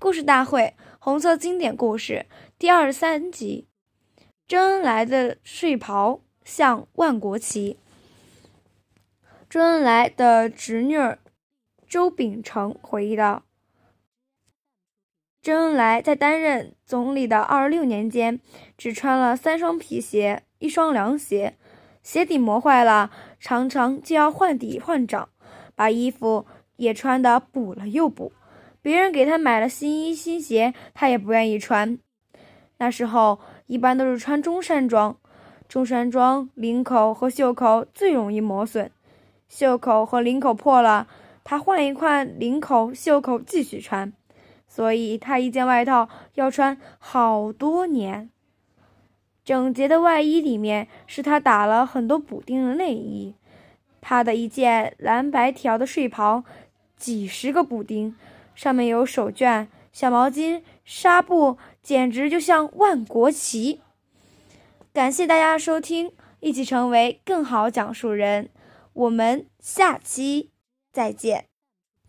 [0.00, 2.24] 故事大会红色经典故事》
[2.58, 3.66] 第二十三集：
[4.48, 7.76] 周恩来的睡袍像万国旗。
[9.50, 10.96] 周恩来的侄女
[11.86, 13.42] 周秉成回忆道
[15.42, 18.40] ：“周恩来在担任总理的二十六年间，
[18.78, 21.58] 只穿了三双皮鞋，一双凉鞋，
[22.02, 25.28] 鞋底磨坏了，常常就要换底换掌，
[25.74, 26.46] 把衣服。”
[26.80, 28.32] 也穿的补了又补，
[28.82, 31.98] 别人给他买了新衣新鞋，他也不愿意穿。
[32.78, 35.16] 那时候一般都是穿中山装，
[35.68, 38.90] 中山装领口和袖口最容易磨损，
[39.48, 41.06] 袖口和领口破了，
[41.44, 44.12] 他换一块领口、袖口继续穿。
[44.66, 48.30] 所以他一件外套要穿好多年。
[49.44, 53.34] 整洁的外衣里面是他打了很多补丁的内衣，
[54.00, 56.44] 他的一件蓝白条的睡袍。
[56.96, 58.14] 几十个补丁，
[58.54, 63.80] 上面有手绢、小毛巾、纱布，简直就像万国旗。
[64.92, 68.50] 感谢大家收听，一起成为更好讲述人。
[68.92, 70.50] 我们下期
[70.92, 71.49] 再见。